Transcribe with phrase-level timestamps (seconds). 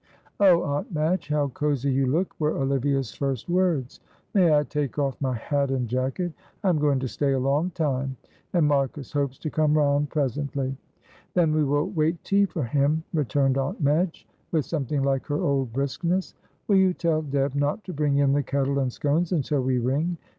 [0.39, 3.99] "Oh, Aunt Madge, how cosy you look," were Olivia's first words.
[4.33, 6.33] "May I take off my hat and jacket?
[6.63, 8.17] I am going to stay a long time,
[8.51, 10.75] and Marcus hopes to come round presently."
[11.35, 15.71] "Then we will wait tea for him," returned Aunt Madge, with something like her old
[15.71, 16.33] briskness.
[16.67, 20.17] "Will you tell Deb not to bring in the kettle and scones until we ring?